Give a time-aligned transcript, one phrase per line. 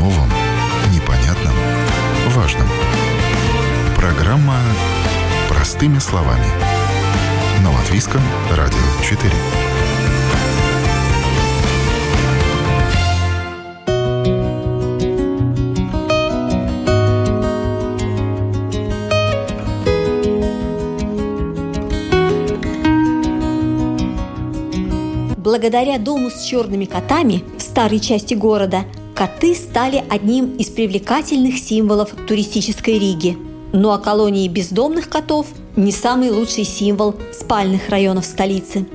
[0.00, 0.30] новом,
[0.94, 1.52] непонятном,
[2.30, 2.66] важном.
[3.94, 4.56] Программа
[5.50, 6.46] «Простыми словами»
[7.62, 9.30] на Латвийском радио 4.
[25.36, 28.84] Благодаря дому с черными котами в старой части города
[29.20, 33.36] коты стали одним из привлекательных символов туристической Риги.
[33.70, 35.46] Ну а колонии бездомных котов–
[35.76, 38.86] не самый лучший символ спальных районов столицы.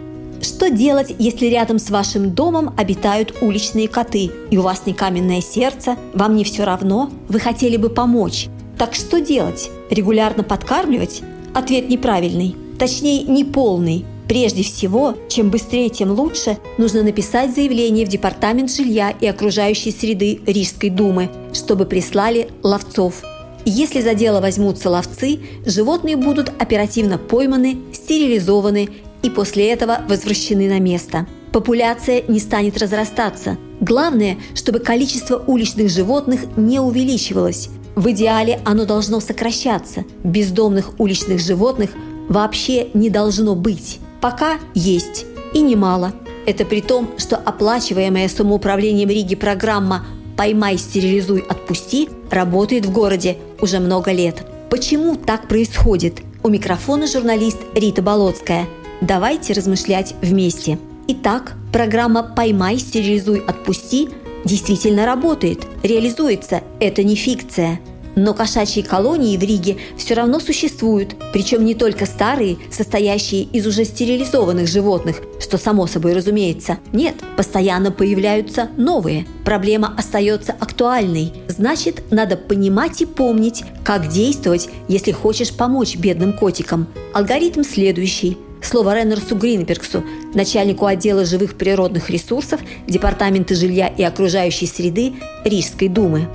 [0.41, 5.41] Что делать, если рядом с вашим домом обитают уличные коты, и у вас не каменное
[5.41, 8.47] сердце, вам не все равно, вы хотели бы помочь?
[8.79, 9.69] Так что делать?
[9.91, 11.21] Регулярно подкармливать?
[11.53, 12.55] Ответ неправильный.
[12.79, 14.05] Точнее, неполный.
[14.27, 20.39] Прежде всего, чем быстрее, тем лучше, нужно написать заявление в Департамент жилья и окружающей среды
[20.47, 23.21] Рижской думы, чтобы прислали ловцов.
[23.65, 28.89] Если за дело возьмутся ловцы, животные будут оперативно пойманы, стерилизованы
[29.23, 31.27] и после этого возвращены на место.
[31.51, 33.57] Популяция не станет разрастаться.
[33.79, 37.69] Главное, чтобы количество уличных животных не увеличивалось.
[37.95, 40.03] В идеале оно должно сокращаться.
[40.23, 41.91] Бездомных уличных животных
[42.27, 43.99] вообще не должно быть.
[44.25, 46.11] Пока есть, и немало.
[46.47, 50.03] Это при том, что оплачиваемая самоуправлением Риги программа
[50.35, 54.43] «Поймай, стерилизуй, отпусти» работает в городе уже много лет.
[54.71, 56.23] Почему так происходит?
[56.41, 58.65] У микрофона журналист Рита Болотская.
[58.99, 60.79] Давайте размышлять вместе.
[61.07, 64.09] Итак, программа «Поймай, стерилизуй, отпусти»
[64.43, 66.63] действительно работает, реализуется.
[66.79, 67.79] Это не фикция–
[68.15, 73.85] но кошачьи колонии в Риге все равно существуют, причем не только старые, состоящие из уже
[73.85, 76.79] стерилизованных животных, что само собой разумеется.
[76.93, 79.25] Нет, постоянно появляются новые.
[79.43, 81.33] Проблема остается актуальной.
[81.47, 86.87] Значит, надо понимать и помнить, как действовать, если хочешь помочь бедным котикам.
[87.13, 88.37] Алгоритм следующий.
[88.61, 96.27] Слово Реннерсу Гринбергсу, начальнику отдела живых природных ресурсов Департамента жилья и окружающей среды Рижской думы.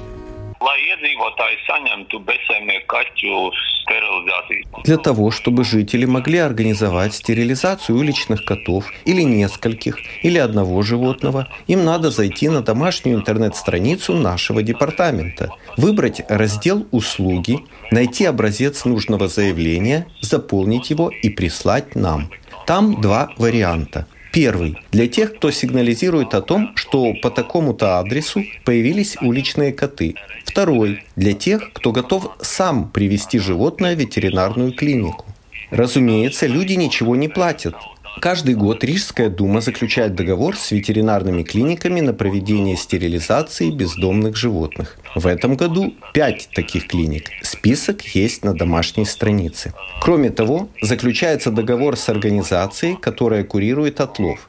[4.85, 11.85] Для того, чтобы жители могли организовать стерилизацию уличных котов или нескольких, или одного животного, им
[11.85, 17.61] надо зайти на домашнюю интернет-страницу нашего департамента, выбрать раздел «Услуги»,
[17.91, 22.31] найти образец нужного заявления, заполнить его и прислать нам.
[22.67, 24.77] Там два варианта– Первый.
[24.93, 30.15] Для тех, кто сигнализирует о том, что по такому-то адресу появились уличные коты.
[30.45, 31.03] Второй.
[31.17, 35.27] Для тех, кто готов сам привести животное в ветеринарную клинику.
[35.71, 37.75] Разумеется, люди ничего не платят.
[38.19, 44.99] Каждый год Рижская дума заключает договор с ветеринарными клиниками на проведение стерилизации бездомных животных.
[45.15, 47.31] В этом году пять таких клиник.
[47.43, 49.73] Список есть на домашней странице.
[50.03, 54.49] Кроме того, заключается договор с организацией, которая курирует отлов.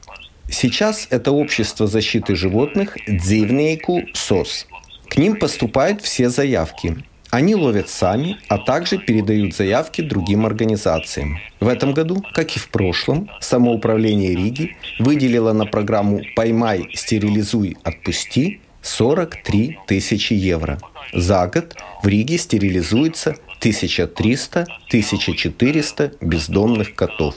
[0.50, 4.66] Сейчас это общество защиты животных Дзивнейку СОС.
[5.08, 6.96] К ним поступают все заявки.
[7.32, 11.38] Они ловят сами, а также передают заявки другим организациям.
[11.60, 18.60] В этом году, как и в прошлом, самоуправление Риги выделило на программу «Поймай, стерилизуй, отпусти»
[18.82, 20.78] 43 тысячи евро.
[21.14, 27.34] За год в Риге стерилизуется 1300-1400 бездомных котов.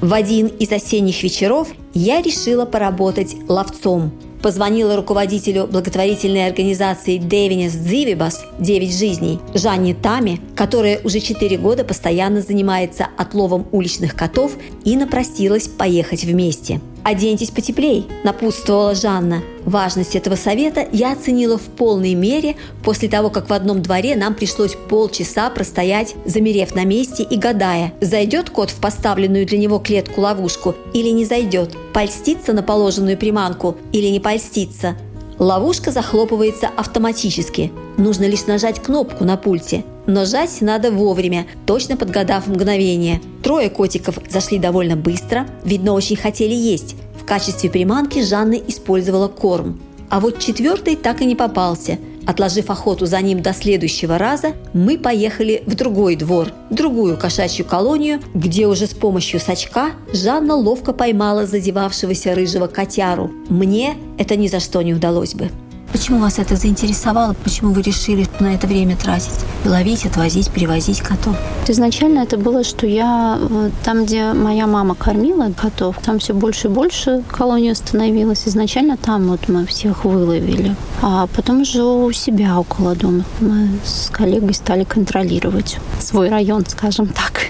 [0.00, 4.12] В один из осенних вечеров я решила поработать ловцом.
[4.42, 12.40] Позвонила руководителю благотворительной организации Девинес Дзивибас «Девять жизней» Жанне Тами, которая уже четыре года постоянно
[12.40, 14.52] занимается отловом уличных котов
[14.86, 19.42] и напросилась поехать вместе– «Оденьтесь потеплей»,– напутствовала Жанна.
[19.64, 24.34] Важность этого совета я оценила в полной мере после того, как в одном дворе нам
[24.34, 30.74] пришлось полчаса простоять, замерев на месте и гадая, зайдет кот в поставленную для него клетку-ловушку
[30.92, 34.96] или не зайдет, польстится на положенную приманку или не польстится.
[35.38, 37.72] Ловушка захлопывается автоматически.
[37.96, 39.84] Нужно лишь нажать кнопку на пульте.
[40.10, 43.20] Но жать надо вовремя, точно подгадав мгновение.
[43.44, 46.96] Трое котиков зашли довольно быстро, видно, очень хотели есть.
[47.16, 49.80] В качестве приманки Жанна использовала корм.
[50.08, 54.98] А вот четвертый так и не попался– Отложив охоту за ним до следующего раза, мы
[54.98, 61.46] поехали в другой двор, другую кошачью колонию, где уже с помощью сачка Жанна ловко поймала
[61.46, 63.30] задевавшегося рыжего котяру.
[63.48, 65.50] Мне это ни за что не удалось бы.
[65.92, 67.34] Почему вас это заинтересовало?
[67.42, 69.44] Почему вы решили на это время тратить?
[69.64, 71.36] Ловить, отвозить, привозить котов?
[71.66, 76.68] Изначально это было, что я э, там, где моя мама кормила котов, там все больше
[76.68, 78.46] и больше колония становилась.
[78.46, 80.76] Изначально там вот мы всех выловили.
[81.02, 87.08] А потом уже у себя около дома мы с коллегой стали контролировать свой район, скажем
[87.08, 87.46] так.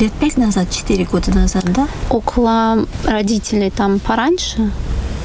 [0.00, 1.88] Лет пять назад, четыре года назад, да?
[2.10, 4.70] Около родителей там пораньше,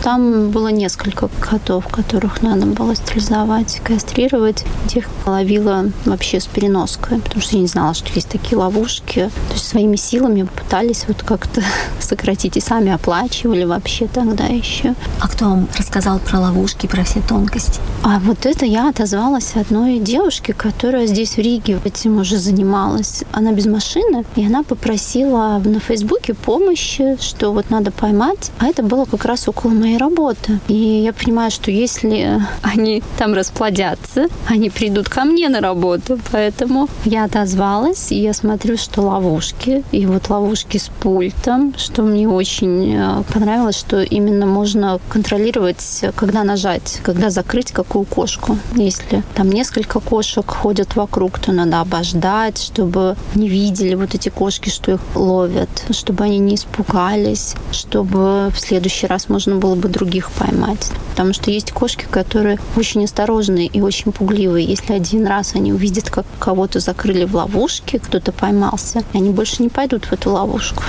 [0.03, 4.63] там было несколько котов, которых надо было стерилизовать, кастрировать.
[4.87, 9.29] Тех ловила вообще с переноской, потому что я не знала, что есть такие ловушки.
[9.49, 11.61] То есть своими силами пытались вот как-то
[12.11, 14.95] сократить и сами оплачивали вообще тогда еще.
[15.19, 17.79] А кто вам рассказал про ловушки, про все тонкости?
[18.03, 23.23] А вот это я отозвалась одной девушке, которая здесь в Риге этим уже занималась.
[23.31, 28.51] Она без машины, и она попросила на Фейсбуке помощи, что вот надо поймать.
[28.57, 30.59] А это было как раз около моей моей работы.
[30.67, 36.19] И я понимаю, что если они там расплодятся, они придут ко мне на работу.
[36.31, 39.83] Поэтому я отозвалась, и я смотрю, что ловушки.
[39.91, 46.43] И вот ловушки с пультом, что мне очень э, понравилось, что именно можно контролировать, когда
[46.43, 48.57] нажать, когда закрыть какую кошку.
[48.75, 54.69] Если там несколько кошек ходят вокруг, то надо обождать, чтобы не видели вот эти кошки,
[54.69, 60.31] что их ловят, чтобы они не испугались, чтобы в следующий раз можно было бы других
[60.31, 60.91] поймать.
[61.11, 64.65] Потому что есть кошки, которые очень осторожные и очень пугливые.
[64.65, 69.69] Если один раз они увидят, как кого-то закрыли в ловушке, кто-то поймался, они больше не
[69.69, 70.83] пойдут в эту ловушку.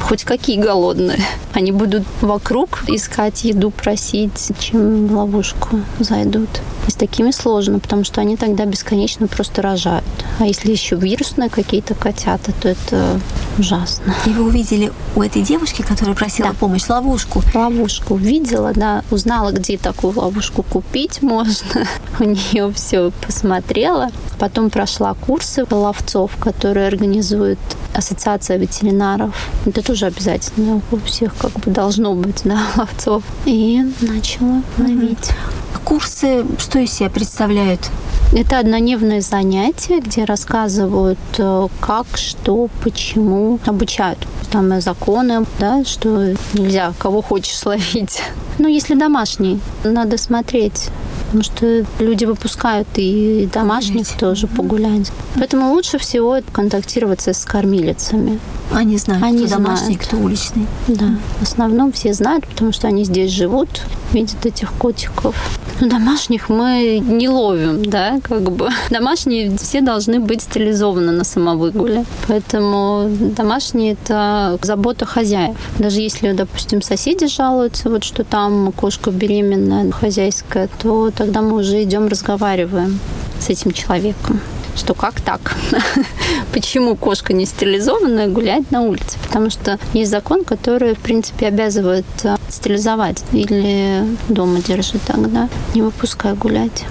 [0.00, 1.20] Хоть какие голодные.
[1.52, 6.48] Они будут вокруг искать еду, просить, чем в ловушку зайдут.
[6.86, 10.04] И с такими сложно, потому что они тогда бесконечно просто рожают.
[10.38, 13.20] А если еще вирусные какие-то котята, то это
[13.58, 14.14] ужасно.
[14.26, 16.54] И вы увидели у этой девушки, которая просила Да.
[16.54, 17.42] помощь, ловушку.
[17.54, 21.86] Ловушку увидела, да, узнала, где такую ловушку купить можно.
[22.20, 24.10] У нее все посмотрела.
[24.38, 27.58] Потом прошла курсы ловцов, которые организует
[27.94, 29.34] Ассоциация ветеринаров.
[29.64, 33.22] Это тоже обязательно у всех как бы должно быть, да, ловцов.
[33.44, 35.30] И начала ловить.
[35.74, 37.90] А Курсы что из себя представляют?
[38.32, 44.18] Это однодневное занятие, где рассказывают, э, как, что, почему, обучают.
[44.50, 48.20] Там законы, да, что нельзя кого хочешь ловить.
[48.58, 50.88] Ну, если домашний, надо смотреть.
[51.26, 54.20] Потому что люди выпускают и домашних Погулять.
[54.20, 55.12] тоже погулять.
[55.34, 58.38] Поэтому лучше всего контактироваться с кормилицами.
[58.72, 60.02] Они знают, Они кто домашний, знают.
[60.02, 60.66] кто уличный.
[60.88, 63.68] Да, в основном все знают, потому что они здесь живут,
[64.12, 65.34] видят этих котиков.
[65.80, 68.70] Но домашних мы не ловим, да, как бы.
[68.90, 72.04] Домашние все должны быть стерилизованы на самовыгуле.
[72.28, 75.56] Поэтому домашние– это забота хозяев.
[75.78, 78.45] Даже если, допустим, соседи жалуются, вот что там
[78.76, 82.98] кошка беременная, хозяйская, то тогда мы уже идем разговариваем
[83.40, 84.40] с этим человеком
[84.76, 85.56] что как так?
[86.52, 89.18] Почему кошка не стерилизованная гулять на улице?
[89.26, 95.82] Потому что есть закон, который, в принципе, обязывает э, стерилизовать или дома держит тогда, не
[95.82, 96.84] выпускай гулять.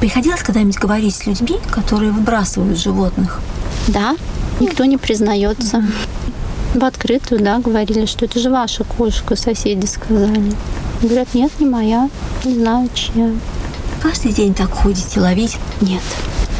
[0.00, 3.40] Приходилось когда-нибудь говорить с людьми, которые выбрасывают животных?
[3.88, 4.16] Да,
[4.60, 5.84] никто не признается.
[6.74, 10.52] В открытую, да, говорили, что это же ваша кошка, соседи сказали.
[11.02, 12.08] Говорят, нет, не моя,
[12.44, 13.30] не знаю, чья.
[14.00, 15.56] Каждый день так ходите ловить?
[15.80, 16.00] Нет.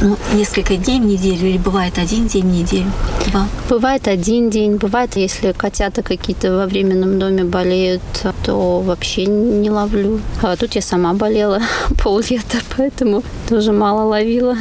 [0.01, 2.91] Ну, несколько дней в неделю или бывает один день в неделю?
[3.29, 3.47] Два.
[3.69, 8.03] Бывает один день, бывает, если котята какие-то во временном доме болеют,
[8.45, 10.21] то вообще не ловлю.
[10.43, 11.61] А тут я сама болела
[12.03, 14.57] поллета, поэтому тоже мало ловила.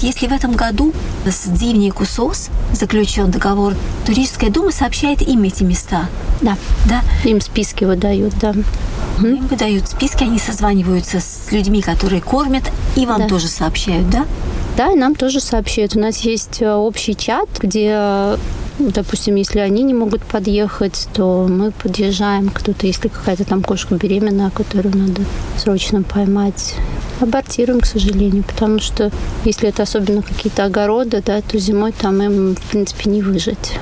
[0.00, 0.94] Если в этом году
[1.26, 3.74] с Дивней Кусос заключен договор,
[4.06, 6.06] то Рижская дума сообщает им эти места.
[6.40, 6.56] Да,
[6.86, 7.02] Да?
[7.28, 8.54] им списки выдают, да.
[9.22, 12.64] Им выдают списки, они созваниваются с людьми, которые кормят,
[12.96, 13.28] и вам Да.
[13.28, 14.26] тоже сообщают, да?
[14.76, 15.96] Да, и нам тоже сообщают.
[15.96, 18.36] У нас есть э, общий чат, где, э,
[18.78, 22.48] допустим, если они не могут подъехать, то мы подъезжаем.
[22.50, 25.22] Кто-то, если какая-то там кошка беременная, которую надо
[25.56, 26.76] срочно поймать,
[27.20, 29.10] абортируем, к сожалению, потому что
[29.44, 33.78] если это особенно какие-то огороды, да, то зимой там им, в принципе, не выжить.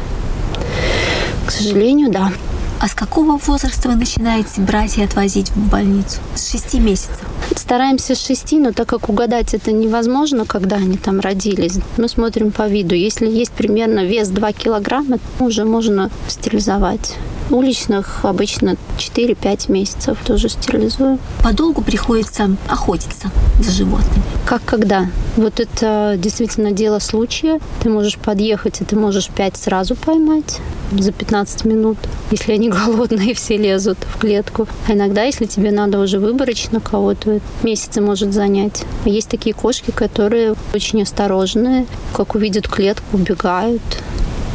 [1.46, 2.32] К сожалению, да.
[2.78, 6.18] А с какого возраста вы начинаете брать и отвозить в больницу?
[6.34, 7.24] С шести месяцев.
[7.56, 12.52] Стараемся с шести, но так как угадать это невозможно, когда они там родились, мы смотрим
[12.52, 12.94] по виду.
[12.94, 17.14] Если есть примерно вес 2 килограмма, уже можно стерилизовать.
[17.50, 21.18] Уличных обычно 4-5 месяцев тоже стерилизую.
[21.42, 24.22] Подолгу приходится охотиться за животными.
[24.44, 25.06] Как когда?
[25.36, 27.60] Вот это действительно дело случая.
[27.80, 30.60] Ты можешь подъехать, и ты можешь 5 сразу поймать
[30.92, 31.98] за 15 минут,
[32.30, 34.66] если они голодные, все лезут в клетку.
[34.88, 38.84] А иногда, если тебе надо уже выборочно кого-то, месяцы может занять.
[39.04, 43.82] Есть такие кошки, которые очень осторожные, как увидят клетку, убегают.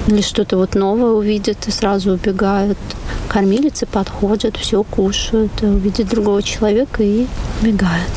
[0.08, 2.78] Или что-то вот новое увидят и сразу убегают.
[3.30, 7.28] Кормилицы подходят, все кушают, увидят другого человека и
[7.62, 8.12] убегают.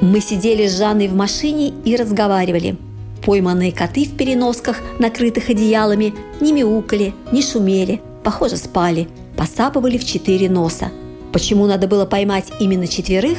[0.00, 2.76] Мы сидели с Жанной в машине и разговаривали–
[3.24, 10.50] Пойманные коты в переносках, накрытых одеялами, не мяукали, не шумели, похоже, спали, посапывали в четыре
[10.50, 10.90] носа.
[11.32, 13.38] Почему надо было поймать именно четверых?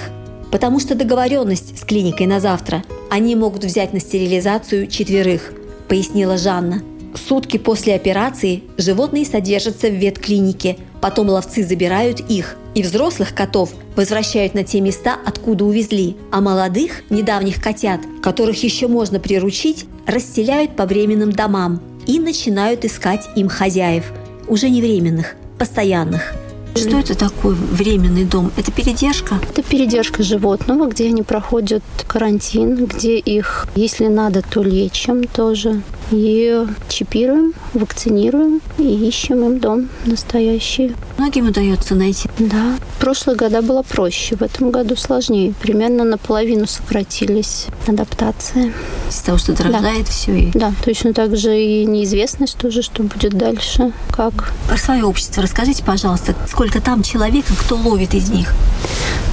[0.52, 2.84] Потому что договоренность с клиникой на завтра.
[3.14, 5.54] Они могут взять на стерилизацию четверых,
[5.88, 6.82] пояснила Жанна.
[7.14, 14.56] Сутки после операции животные содержатся в ветклинике, потом ловцы забирают их, и взрослых котов возвращают
[14.56, 20.88] на те места, откуда увезли, а молодых, недавних котят, которых еще можно приручить, расселяют по
[20.88, 24.12] временным домам и начинают искать им хозяев,
[24.48, 26.34] уже не временных, постоянных–
[26.76, 28.52] что это такое временный дом?
[28.58, 29.36] Это передержка?
[29.50, 35.82] Это передержка животного, где они проходят карантин, где их, если надо, то лечим тоже.
[36.12, 40.96] И чипируем, вакцинируем и ищем им дом настоящий.
[41.18, 42.30] Многим удается найти?
[42.38, 42.76] Да.
[42.98, 45.54] В прошлые года было проще, в этом году сложнее.
[45.62, 48.74] Примерно наполовину сократились адаптации.
[49.10, 50.12] Из-за того, что дорожает да.
[50.12, 50.32] все.
[50.38, 50.52] И...
[50.54, 54.54] Да, точно так же и неизвестность тоже, что будет дальше, как.
[54.68, 58.54] Про свое общество расскажите, пожалуйста, сколько там человек и кто ловит из них?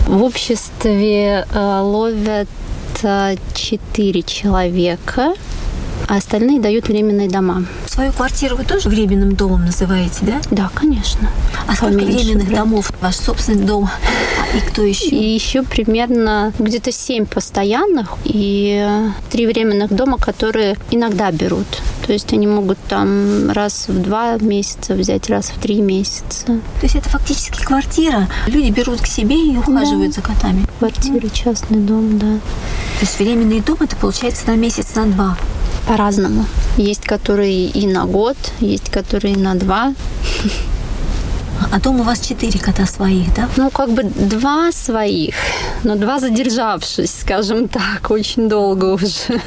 [0.06, 2.48] В обществе э, ловят
[3.02, 5.34] э, четыре человека
[6.10, 7.64] а остальные дают временные дома.
[7.86, 10.40] Свою квартиру вы тоже временным домом называете, да?
[10.50, 11.30] Да, конечно.
[11.68, 12.58] А сколько временных брать.
[12.58, 12.92] домов?
[13.00, 13.88] Ваш собственный дом?
[14.56, 15.06] И кто еще?
[15.06, 18.84] И еще примерно где-то семь постоянных и
[19.30, 21.68] три временных дома, которые иногда берут.
[22.04, 26.44] То есть они могут там раз в два месяца взять, раз в три месяца.
[26.46, 28.26] То есть это фактически квартира.
[28.48, 30.20] Люди берут к себе и ухаживают да.
[30.20, 30.66] за котами.
[30.80, 32.40] Квартира, частный дом, да.
[32.98, 35.38] То есть временный дом это получается на месяц, на два.
[35.90, 36.46] По-разному.
[36.76, 39.92] Есть которые и на год, есть которые на два.
[41.72, 43.48] А дом у вас четыре кота своих, да?
[43.56, 45.34] Ну, как бы два своих,
[45.82, 49.40] но два задержавшись, скажем так, очень долго уже.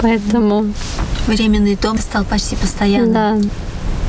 [0.00, 0.72] Поэтому...
[1.26, 3.12] Временный дом стал почти постоянным.
[3.12, 3.36] Да.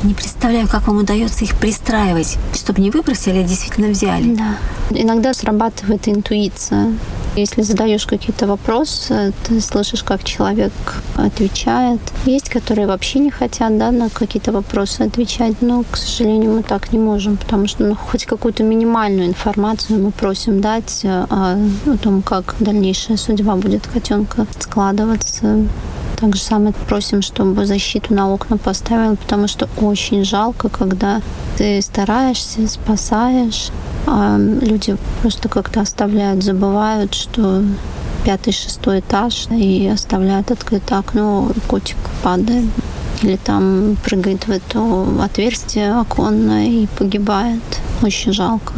[0.04, 4.36] Не представляю, как вам удается их пристраивать, чтобы не выбросили, а действительно взяли.
[4.36, 4.58] Да.
[4.90, 6.94] Иногда срабатывает интуиция.
[7.34, 10.72] Если задаешь какие-то вопросы, ты слышишь, как человек
[11.16, 12.00] отвечает.
[12.26, 16.92] Есть, которые вообще не хотят да, на какие-то вопросы отвечать, но, к сожалению, мы так
[16.92, 21.26] не можем, потому что ну, хоть какую-то минимальную информацию мы просим дать о,
[21.86, 25.64] о том, как дальнейшая судьба будет котенка складываться.
[26.20, 31.22] Так же самое просим, чтобы защиту на окна поставил, потому что очень жалко, когда
[31.56, 33.70] ты стараешься, спасаешь,
[34.06, 37.62] а люди просто как-то оставляют, забывают, что
[38.24, 42.66] пятый, шестой этаж и оставляют открытое окно, котик падает
[43.22, 47.62] или там прыгает в это отверстие оконное и погибает.
[48.02, 48.74] Очень жалко.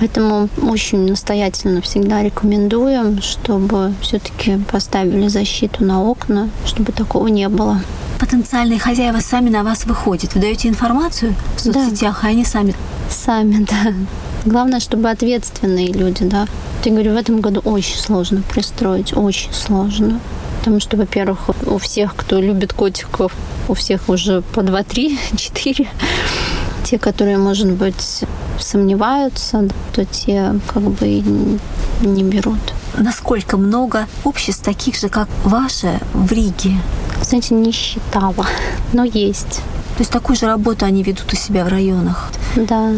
[0.00, 7.80] Поэтому очень настоятельно всегда рекомендуем, чтобы все-таки поставили защиту на окна, чтобы такого не было.
[8.18, 10.34] Потенциальные хозяева сами на вас выходят.
[10.34, 12.28] Вы даете информацию в соцсетях, да.
[12.28, 12.74] а они сами?
[13.08, 13.94] Сами, да.
[14.44, 16.46] Главное, чтобы ответственные люди, да.
[16.84, 20.20] Я говорю, в этом году очень сложно пристроить, очень сложно.
[20.58, 23.32] Потому что, во-первых, у всех, кто любит котиков,
[23.68, 25.88] у всех уже по два, три, четыре.
[26.84, 28.24] Те, которые, может быть,
[28.58, 31.22] сомневаются, то те как бы
[32.02, 32.60] не берут.
[32.98, 36.76] Насколько много обществ таких же, как ваше, в Риге?
[37.24, 38.46] Знаете, не считала,
[38.92, 39.62] но есть.
[39.96, 42.32] То есть такую же работу они ведут у себя в районах?
[42.56, 42.90] Да.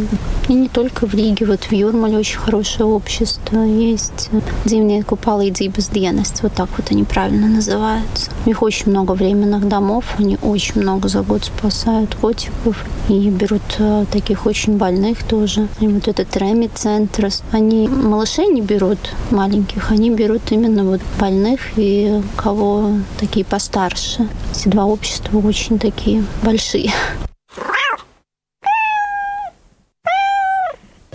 [0.49, 1.45] И не только в Риге.
[1.45, 4.31] Вот в Юрмале очень хорошее общество есть.
[4.65, 6.41] Dzīvnieku palīdzības dienests.
[6.43, 8.31] Вот так вот они правильно называются.
[8.47, 10.05] У них очень много временных домов.
[10.19, 12.83] Они очень много за год спасают котиков.
[13.11, 15.69] И берут э, таких очень больных тоже.
[15.81, 17.29] И вот этот Реми-центр.
[17.53, 18.99] Они малышей не берут
[19.31, 19.91] маленьких.
[19.91, 24.16] Они берут именно вот больных и кого такие постарше.
[24.53, 26.93] Эти два общества очень такие большие.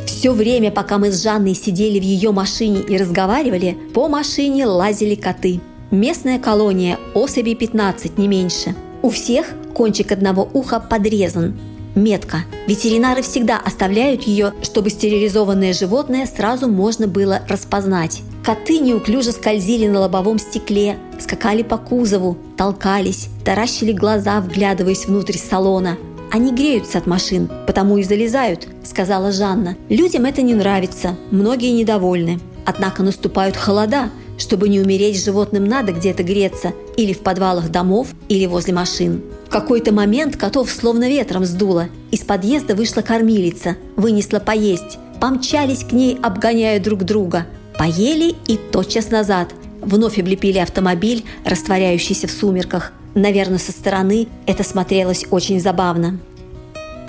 [0.06, 5.16] Все время, пока мы с Жанной сидели в ее машине и разговаривали, по машине лазили
[5.16, 5.62] коты.
[5.90, 8.76] Местная колония, особей 15, не меньше.
[9.02, 11.60] У всех кончик одного уха подрезан.
[11.96, 12.46] Метка.
[12.68, 18.22] Ветеринары всегда оставляют ее, чтобы стерилизованное животное сразу можно было распознать.
[18.44, 25.98] Коты неуклюже скользили на лобовом стекле, скакали по кузову, толкались, таращили глаза, вглядываясь внутрь салона.
[26.32, 29.76] Они греются от машин, потому и залезают, сказала Жанна.
[29.90, 32.40] Людям это не нравится, многие недовольны.
[32.66, 38.48] Однако наступают холода, чтобы не умереть, животным надо где-то греться, или в подвалах домов, или
[38.48, 39.22] возле машин.
[39.46, 41.90] В какой-то момент котов словно ветром сдуло.
[42.10, 44.98] Из подъезда вышла кормилица, вынесла поесть.
[45.20, 47.46] Помчались к ней, обгоняя друг друга.
[47.82, 49.56] Поели и тотчас назад.
[49.82, 52.92] Вновь облепили автомобиль, растворяющийся в сумерках.
[53.16, 56.20] Наверное, со стороны это смотрелось очень забавно.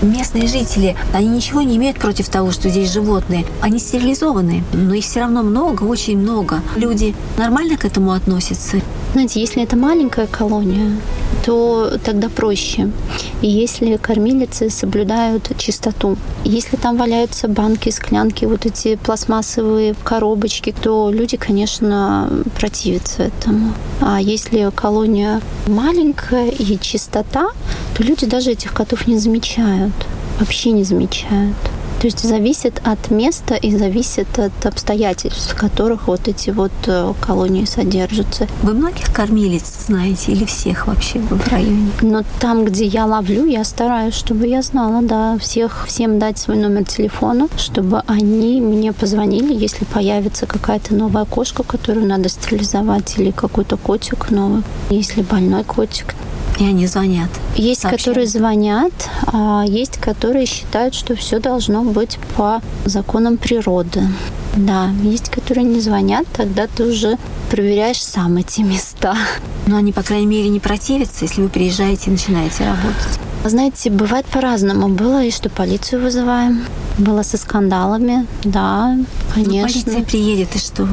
[0.03, 3.47] Местные жители, они ничего не имеют против того, что здесь животные.
[3.61, 6.61] Они стерилизованы, но их все равно много, очень много.
[6.75, 8.81] Люди нормально к этому относятся.
[9.13, 10.91] Знаете, если это маленькая колония,
[11.45, 12.91] то тогда проще.
[13.43, 16.17] И если кормилицы соблюдают чистоту.
[16.45, 22.29] Если там валяются банки, склянки, вот эти пластмассовые коробочки, то люди, конечно,
[22.59, 23.73] противятся этому.
[24.05, 27.51] А если колония маленькая и чистота,
[27.97, 29.93] то люди даже этих котов не замечают,
[30.41, 31.57] вообще не замечают.
[32.03, 37.13] То есть зависит от места и зависит от обстоятельств, в которых вот эти вот э,
[37.21, 38.49] колонии содержатся.
[38.65, 41.93] Вы многих кормилец знаете или всех вообще в районе?
[42.01, 46.57] Но там, где я ловлю, я стараюсь, чтобы я знала, да, всех, всем дать свой
[46.57, 53.31] номер телефона, чтобы они мне позвонили, если появится какая-то новая кошка, которую надо стерилизовать, или
[53.31, 56.17] какой-то котик новый, если больной котик.
[56.59, 57.31] И они звонят.
[57.57, 58.03] Есть, сообщают.
[58.03, 58.93] которые звонят,
[59.27, 64.03] а есть, которые считают, что все должно быть по законам природы.
[64.57, 67.17] Да, есть, которые не звонят, тогда ты уже
[67.51, 69.17] проверяешь сам эти места.
[69.67, 73.19] Но они, по крайней мере, не противятся, если вы приезжаете и начинаете работать.
[73.45, 74.89] Знаете, бывает по-разному.
[74.89, 76.65] Было и что полицию вызываем.
[76.99, 78.97] Было со скандалами, да,
[79.35, 79.63] конечно.
[79.63, 80.87] Ну, полиция приедет, и что?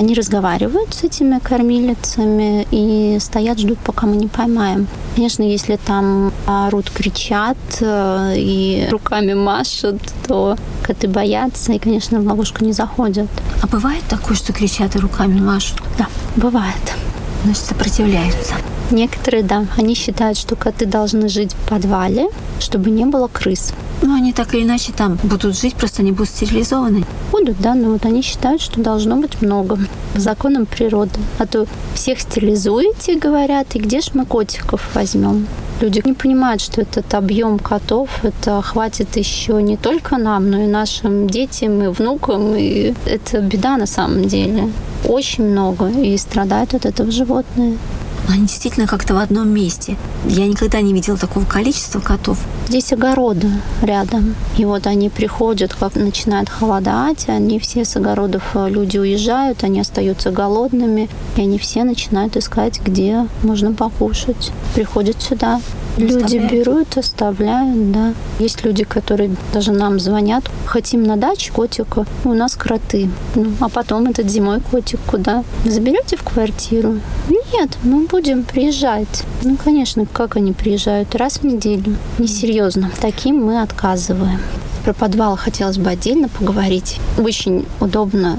[0.00, 4.86] Они разговаривают с этими кормилицами и стоят, ждут, пока мы не поймаем.
[5.14, 12.26] Конечно, если там орут, кричат э, и руками машут, то коты боятся и, конечно, в
[12.26, 13.28] ловушку не заходят.
[13.62, 15.82] А бывает такое, что кричат и руками машут?
[15.98, 16.94] Да, бывает.
[17.44, 18.54] Значит, сопротивляются.
[18.90, 23.74] Некоторые, да, они считают, что коты должны жить в подвале, чтобы не было крыс.
[24.02, 27.04] Ну, они так или иначе там будут жить, просто они будут стерилизованы.
[27.40, 29.78] Будут, да, но вот они считают, что должно быть много.
[30.14, 31.18] Законом природы.
[31.38, 35.46] А то всех стерилизуете, говорят, и где ж мы котиков возьмем?
[35.80, 40.66] Люди не понимают, что этот объем котов, это хватит еще не только нам, но и
[40.66, 42.54] нашим детям и внукам.
[42.56, 44.70] И это беда на самом деле.
[45.08, 45.88] Очень много.
[45.88, 47.78] И страдают от этого животные
[48.28, 49.96] они действительно как-то в одном месте.
[50.26, 52.38] Я никогда не видела такого количества котов.
[52.68, 53.48] Здесь огороды
[53.82, 54.34] рядом.
[54.58, 59.80] И вот они приходят, как начинает холодать, они все с огородов, э, люди уезжают, они
[59.80, 64.52] остаются голодными, и они все начинают искать, где можно покушать.
[64.74, 65.60] Приходят сюда.
[65.96, 68.14] Люди берут, оставляют, да.
[68.38, 70.44] Есть люди, которые даже нам звонят.
[70.66, 73.10] Хотим на даче котика, у нас кроты.
[73.34, 75.44] Ну, а потом этот зимой котик куда?
[75.64, 77.00] Заберете в квартиру?
[77.28, 79.24] Нет, мы будем приезжать.
[79.42, 81.14] Ну, конечно, как они приезжают?
[81.14, 81.96] Раз в неделю.
[82.18, 82.90] Несерьезно.
[83.00, 84.40] Таким мы отказываем.
[84.84, 86.98] Про подвал хотелось бы отдельно поговорить.
[87.18, 88.38] Очень удобно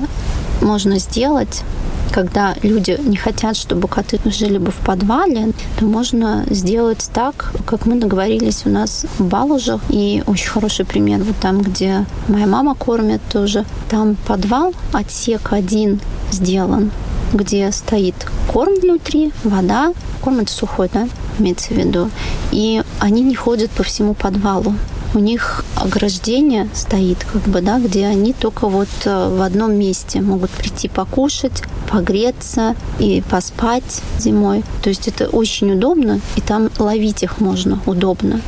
[0.62, 1.64] можно сделать
[2.12, 7.86] когда люди не хотят, чтобы коты жили бы в подвале, то можно сделать так, как
[7.86, 9.82] мы договорились у нас в Балужах.
[9.90, 13.66] И очень хороший пример вот там, где моя мама кормит тоже.
[13.90, 16.00] Там подвал, отсек один
[16.32, 16.92] сделан
[17.34, 18.16] где стоит
[18.52, 21.08] корм внутри, вода, корм это сухой, да,
[21.40, 22.10] имеется в виду,
[22.52, 24.74] и они не ходят по всему подвалу.
[25.14, 30.22] У них ограждение стоит, как бы, да, где они только вот э, в одном месте
[30.22, 34.64] могут прийти покушать, погреться и поспать зимой.
[34.82, 38.40] То есть это очень удобно, и там ловить их можно удобно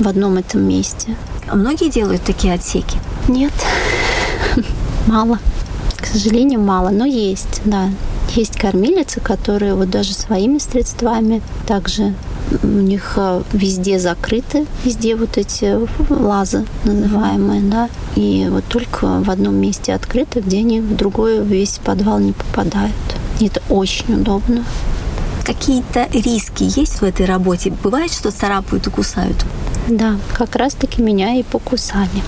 [0.00, 1.16] в одном этом месте.
[1.46, 2.98] А многие делают такие отсеки?
[3.28, 3.52] Нет,
[5.06, 5.38] мало.
[5.96, 7.88] К сожалению, мало, но есть, да.
[8.34, 12.14] Есть кормилицы, которые вот даже своими средствами также
[12.62, 15.78] у них э, везде закрыты, везде вот эти
[16.10, 21.78] лазы называемые, да, и вот только в одном месте открыты, где они в другой весь
[21.84, 22.92] подвал не попадают.
[23.40, 24.64] И это очень удобно.
[25.44, 27.72] Какие-то риски есть в этой работе?
[27.82, 29.44] Бывает, что царапают и кусают?
[29.88, 32.22] Да, как раз-таки меня и покусали.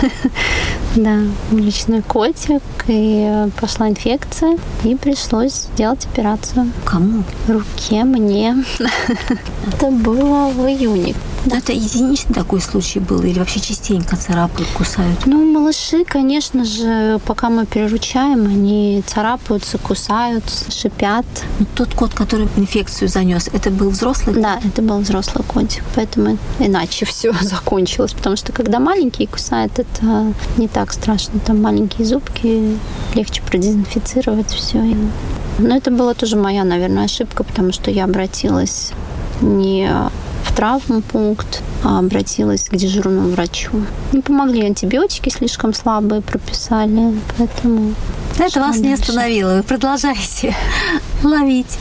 [0.96, 1.18] Да,
[1.52, 6.72] уличный котик, и пошла инфекция, и пришлось сделать операцию.
[6.84, 7.22] Кому?
[7.46, 8.64] Руке мне.
[9.72, 11.14] Это было в июне.
[11.46, 15.26] Но это единичный такой случай был или вообще частенько царапают, кусают?
[15.26, 21.24] Ну, малыши, конечно же, пока мы приручаем, они царапаются, кусаются, шипят.
[21.58, 24.40] Но тот кот, который инфекцию занес, это был взрослый?
[24.40, 30.34] Да, это был взрослый котик, поэтому иначе все закончилось, потому что когда маленький кусает, это
[30.58, 31.40] не так страшно.
[31.40, 32.76] Там маленькие зубки,
[33.14, 34.84] легче продезинфицировать все.
[35.58, 38.92] Но это была тоже моя, наверное, ошибка, потому что я обратилась
[39.40, 39.90] не
[40.44, 43.70] в травмпункт, а обратилась к дежурному врачу.
[44.12, 47.94] Не помогли антибиотики, слишком слабые прописали, поэтому...
[48.38, 50.54] Это вас не остановило, вы продолжаете
[51.22, 51.78] ловить.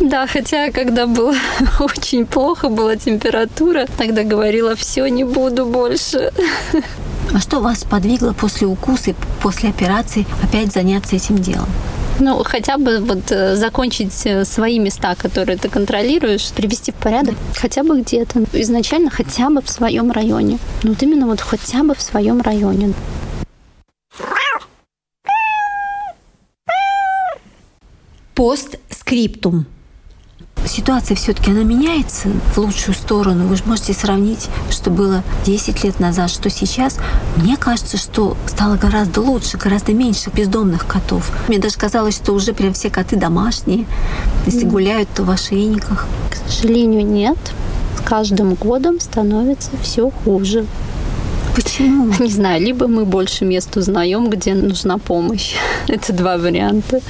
[0.00, 1.34] Да, хотя когда было
[1.80, 6.32] очень плохо, была температура, тогда говорила, все, не буду больше.
[7.32, 11.68] А что вас подвигло после укуса и после операции опять заняться этим делом?
[12.20, 17.34] Ну, хотя бы вот э, закончить э, свои места, которые ты контролируешь, привести в порядок
[17.56, 18.44] хотя бы где-то.
[18.52, 20.58] Изначально хотя бы в своем районе.
[20.82, 22.92] Ну, вот именно вот хотя бы в своем районе.
[28.34, 29.64] Постскриптум
[30.66, 33.46] ситуация все-таки она меняется в лучшую сторону.
[33.46, 36.98] Вы же можете сравнить, что было 10 лет назад, что сейчас.
[37.36, 41.30] Мне кажется, что стало гораздо лучше, гораздо меньше бездомных котов.
[41.48, 43.86] Мне даже казалось, что уже прям все коты домашние.
[44.46, 46.06] Если гуляют, то в ошейниках.
[46.30, 47.38] К сожалению, нет.
[47.98, 50.66] С каждым годом становится все хуже.
[51.54, 52.12] Почему?
[52.20, 55.54] Не знаю, либо мы больше мест узнаем, где нужна помощь.
[55.88, 57.00] Это два варианта.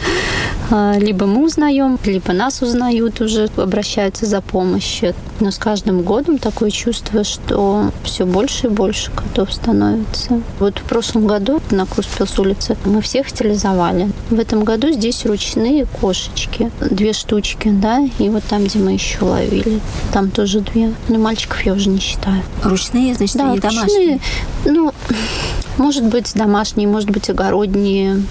[0.71, 5.15] А, либо мы узнаем, либо нас узнают уже, обращаются за помощью.
[5.41, 10.41] Но с каждым годом такое чувство, что все больше и больше котов становится.
[10.59, 14.11] Вот в прошлом году на Куспилс улице мы всех стерилизовали.
[14.29, 16.71] В этом году здесь ручные кошечки.
[16.81, 19.81] Две штучки, да, и вот там, где мы еще ловили,
[20.13, 20.93] там тоже две.
[21.09, 22.43] Но мальчиков я уже не считаю.
[22.63, 23.73] Ручные, значит, да, они ручные.
[23.73, 24.21] домашние?
[24.65, 24.93] Ну,
[25.79, 28.23] может быть, домашние, может быть, огородние.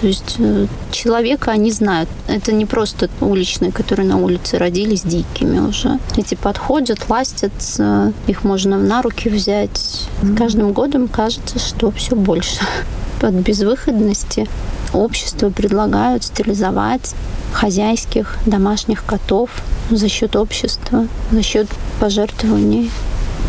[0.00, 2.08] То есть э, человека они знают.
[2.26, 5.98] Это не просто уличные, которые на улице родились дикими уже.
[6.16, 9.78] Эти подходят, ластятся, их можно на руки взять.
[10.22, 12.60] С каждым годом кажется, что все больше.
[13.22, 14.46] От безвыходности
[14.92, 17.14] общество предлагают стерилизовать
[17.52, 19.50] хозяйских домашних котов
[19.90, 21.68] за счет общества, за счет
[22.00, 22.90] пожертвований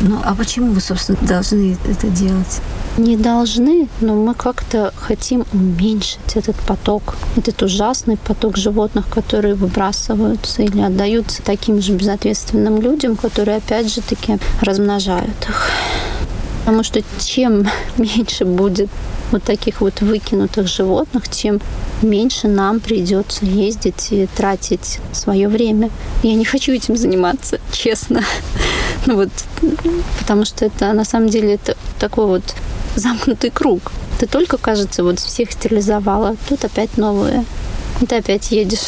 [0.02, 2.62] ну, а почему вы, собственно, должны это делать?
[2.98, 10.62] Не должны, но мы как-то хотим уменьшить этот поток, этот ужасный поток животных, которые выбрасываются
[10.62, 15.72] или отдаются таким же безответственным людям, которые, опять же таки, размножают их.
[16.60, 18.90] Потому что чем меньше будет
[19.32, 21.60] вот таких вот выкинутых животных, тем
[22.02, 25.90] меньше нам придется ездить и тратить свое время.
[26.24, 28.24] Я не хочу этим заниматься, честно.
[29.08, 29.30] Ну вот,
[30.20, 32.43] потому что это на самом деле это такой вот
[32.98, 33.93] замкнутый круг.
[34.20, 37.46] Ты только, кажется, вот всех стерилизовала, тут опять новые.
[38.02, 38.88] И ты опять едешь.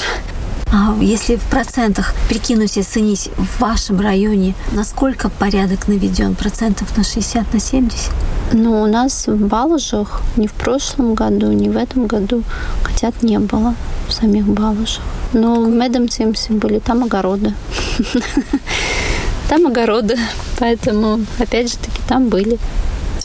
[0.71, 6.35] А если в процентах прикинуть и оценить в вашем районе, насколько порядок наведен?
[6.35, 8.11] Процентов на 60, на 70?
[8.51, 12.43] Ну, у нас в Балужах ни в прошлом году, ни в этом году
[12.83, 13.73] котят не было
[14.09, 15.01] в самих Балужах.
[15.31, 17.53] Но в Медомцимсе были там огороды.
[19.49, 20.15] Там огороды,
[20.59, 22.59] поэтому, опять же таки, там были.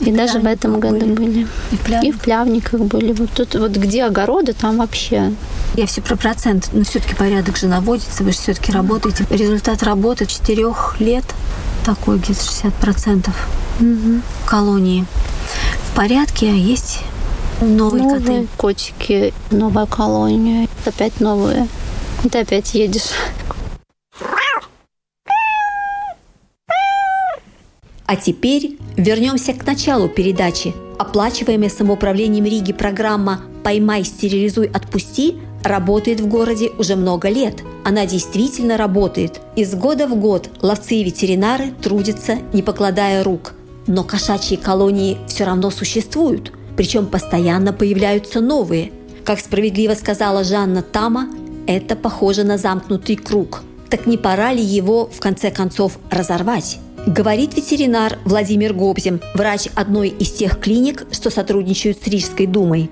[0.01, 1.13] И, и даже в этом году были.
[1.13, 1.47] были.
[1.71, 3.13] И, в и в Плявниках были.
[3.13, 5.33] Вот тут вот где огороды, там вообще.
[5.77, 9.27] Я все про процент, но все-таки порядок же наводится, вы же все-таки работаете.
[9.31, 11.25] Результат работы четырех лет
[11.85, 13.35] такой где-то 60 процентов
[13.79, 14.21] угу.
[14.47, 15.05] колонии
[15.91, 17.01] в порядке, а есть
[17.61, 18.49] новые, новые коты.
[18.57, 21.69] котики, новая колония, опять новые.
[22.25, 23.11] И ты опять едешь
[28.07, 30.75] А теперь вернемся к началу передачи.
[30.99, 37.63] Оплачиваемая самоуправлением Риги программа «Поймай, стерилизуй, отпусти» работает в городе уже много лет.
[37.85, 39.41] Она действительно работает.
[39.57, 43.55] Из года в год ловцы и ветеринары трудятся, не покладая рук.
[43.87, 48.93] Но кошачьи колонии все равно существуют, причем постоянно появляются новые.
[49.25, 51.29] Как справедливо сказала Жанна Тама,
[51.67, 53.63] это похоже на замкнутый круг.
[53.89, 56.79] Так не пора ли его, в конце концов, разорвать?
[57.07, 62.91] Говорит ветеринар Владимир Гобзин, врач одной из тех клиник, что сотрудничают с Рижской думой.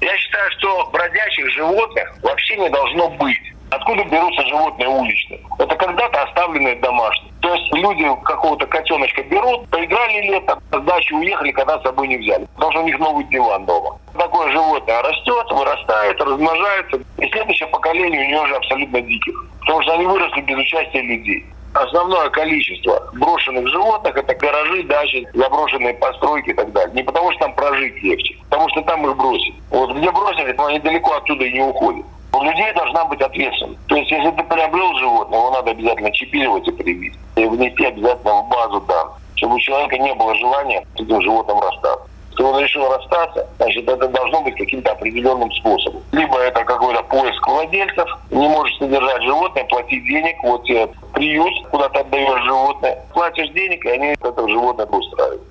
[0.00, 3.38] Я считаю, что бродячих животных вообще не должно быть.
[3.68, 5.40] Откуда берутся животные уличные?
[5.58, 7.30] Это когда-то оставленные домашние.
[7.40, 12.16] То есть люди какого-то котеночка берут, поиграли летом, с дачи уехали, когда с собой не
[12.16, 12.48] взяли.
[12.56, 13.98] Что у них новый диван дома.
[14.16, 16.96] Такое животное растет, вырастает, размножается.
[17.18, 19.44] И следующее поколение у него уже абсолютно диких.
[19.60, 21.44] Потому что они выросли без участия людей.
[21.74, 26.94] Основное количество брошенных животных– это гаражи, дачи, заброшенные постройки и так далее.
[26.94, 29.54] Не потому что там прожить легче, потому что там их бросили.
[29.70, 32.04] Вот где бросили, то они далеко оттуда и не уходят.
[32.32, 33.80] У людей должна быть ответственность.
[33.86, 37.14] То есть, если ты приобрел животное, его надо обязательно чипировать и привить.
[37.36, 41.58] И внести обязательно в базу данных, чтобы у человека не было желания с этим животным
[41.60, 42.06] расстаться.
[42.38, 46.00] Если он решил расстаться, значит, это должно быть каким-то определенным способом.
[46.12, 51.88] Либо это какой-то поиск владельцев, не можешь содержать животное, платить денег, вот тебе приют, куда
[51.88, 55.42] ты отдаешь животное, платишь денег, и они это животное устраивают.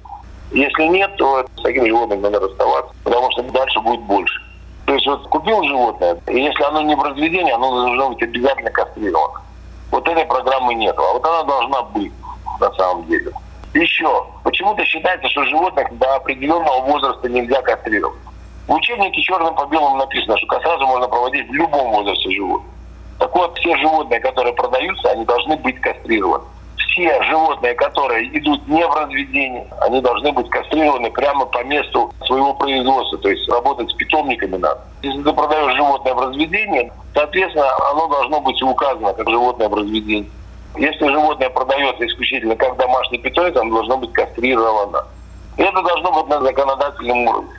[0.51, 4.41] Если нет, то с таким животным надо расставаться, потому что дальше будет больше.
[4.85, 8.71] То есть вот купил животное, и если оно не в разведении, оно должно быть обязательно
[8.71, 9.41] кастрировано.
[9.91, 12.13] Вот этой программы нет, а вот она должна быть
[12.61, 13.33] на самом деле.
[13.77, 18.17] Еще, почему-то считается, что животных до определенного возраста нельзя кастрировать.
[18.67, 22.71] В учебнике черным по белому написано, что кастрацию можно проводить в любом возрасте животных.
[23.19, 26.43] Так вот, все животные, которые продаются, они должны быть кастрированы
[26.97, 32.55] все животные, которые идут не в разведение, они должны быть кастрированы прямо по месту своего
[32.55, 34.81] производства, то есть работать с питомниками надо.
[35.03, 40.31] Если ты продаешь животное в разведение, соответственно, оно должно быть указано как животное в разведении.
[40.75, 45.05] Если животное продается исключительно как домашний питомец, оно должно быть кастрировано.
[45.57, 47.49] И это должно быть на законодательном уровне.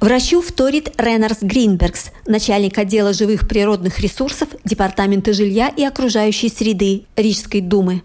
[0.00, 7.60] Врачу вторит Ренарс Гринбергс, начальник отдела живых природных ресурсов Департамента жилья и окружающей среды Рижской
[7.60, 8.02] думы.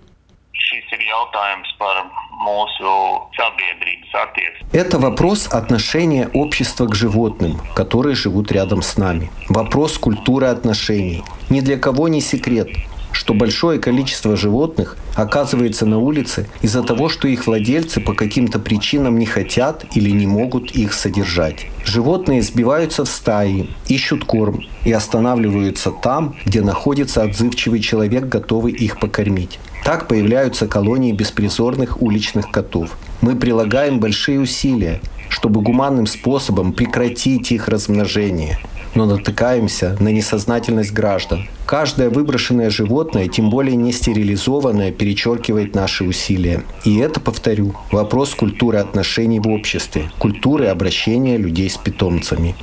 [4.71, 9.29] Это вопрос отношения общества к животным, которые живут рядом с нами.
[9.49, 11.23] Вопрос культуры отношений.
[11.49, 12.69] Ни для кого не секрет,
[13.11, 19.17] что большое количество животных оказывается на улице из-за того, что их владельцы по каким-то причинам
[19.17, 21.67] не хотят или не могут их содержать.
[21.85, 28.99] Животные сбиваются в стаи, ищут корм и останавливаются там, где находится отзывчивый человек, готовый их
[28.99, 29.59] покормить.
[29.83, 32.97] Так появляются колонии беспризорных уличных котов.
[33.21, 38.59] Мы прилагаем большие усилия, чтобы гуманным способом прекратить их размножение–
[38.95, 41.47] но натыкаемся на несознательность граждан.
[41.65, 46.63] Каждое выброшенное животное, тем более не стерилизованное, перечеркивает наши усилия.
[46.85, 52.55] И это, повторю, вопрос культуры отношений в обществе, культуры обращения людей с питомцами.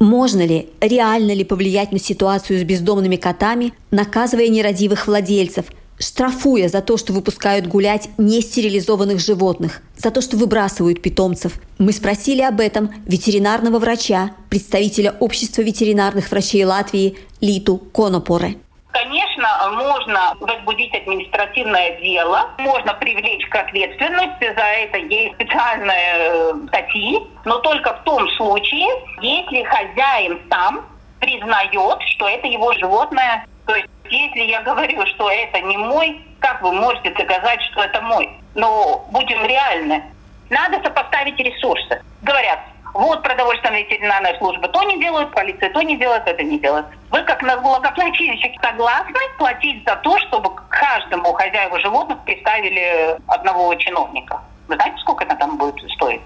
[0.00, 5.66] Можно ли, реально ли повлиять на ситуацию с бездомными котами, наказывая нерадивых владельцев–
[5.98, 11.54] штрафуя за то, что выпускают гулять нестерилизованных животных, за то, что выбрасывают питомцев.
[11.78, 18.56] Мы спросили об этом ветеринарного врача, представителя Общества ветеринарных врачей Латвии Литу Конопоре.
[18.90, 27.20] Конечно, можно возбудить административное дело, можно привлечь к ответственности, за это есть специальные э, статьи,
[27.44, 28.86] но только в том случае,
[29.20, 30.86] если хозяин сам
[31.20, 33.46] признает, что это его животное.
[33.66, 38.00] То есть если я говорю, что это не мой, как вы можете доказать, что это
[38.00, 38.30] мой?
[38.54, 40.02] Но будем реальны.
[40.50, 42.02] Надо сопоставить ресурсы.
[42.22, 42.60] Говорят,
[42.94, 46.86] вот продовольственная ветеринарная служба то не делают, полиция то не делает, это не делает.
[47.10, 54.40] Вы как налогоплательщик согласны платить за то, чтобы каждому хозяеву животных представили одного чиновника?
[54.68, 56.20] Вы знаете, сколько это там будет стоить?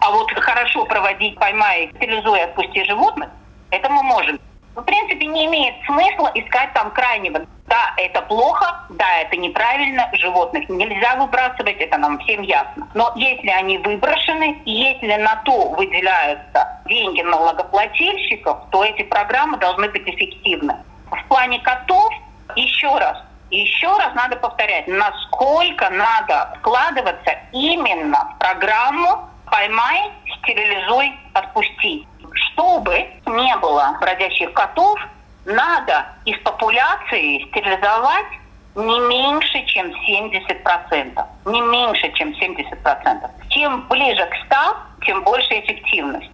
[0.00, 3.28] А вот хорошо проводить, поймай, стерилизуя, отпусти животных,
[3.70, 4.40] это мы можем
[4.80, 7.40] в принципе, не имеет смысла искать там крайнего.
[7.66, 12.88] Да, это плохо, да, это неправильно, животных нельзя выбрасывать, это нам всем ясно.
[12.94, 20.02] Но если они выброшены, если на то выделяются деньги налогоплательщиков, то эти программы должны быть
[20.08, 20.76] эффективны.
[21.10, 22.12] В плане котов,
[22.56, 23.18] еще раз,
[23.50, 33.56] еще раз надо повторять, насколько надо вкладываться именно в программу «Поймай, стерилизуй, отпусти» чтобы не
[33.56, 34.98] было бродячих котов,
[35.44, 38.26] надо из популяции стерилизовать
[38.76, 41.24] не меньше, чем 70%.
[41.46, 43.30] Не меньше, чем 70%.
[43.48, 46.30] Чем ближе к 100, тем больше эффективность.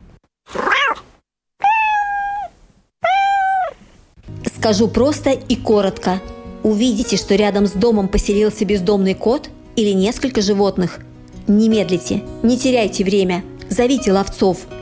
[4.59, 6.21] Скажу просто и коротко.
[6.63, 10.99] Увидите, что рядом с домом поселился бездомный кот или несколько животных.
[11.47, 14.59] Не медлите, не теряйте время, зовите ловцов–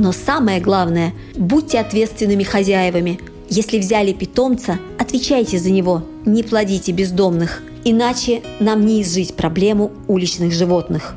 [0.00, 3.20] но самое главное, будьте ответственными хозяевами.
[3.50, 10.52] Если взяли питомца, отвечайте за него, не плодите бездомных, иначе нам не изжить проблему уличных
[10.52, 11.16] животных.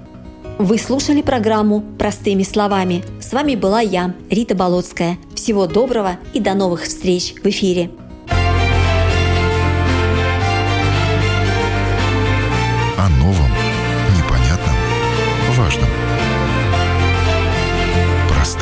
[0.59, 3.05] Вы слушали программу «Простыми словами».
[3.21, 5.17] С вами была я, Рита Болотская.
[5.33, 7.89] Всего доброго и до новых встреч в эфире.